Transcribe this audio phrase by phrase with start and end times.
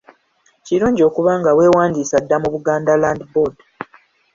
[0.65, 3.57] Kirungi okuba nga weewandiisa dda mu Buganda Land Board.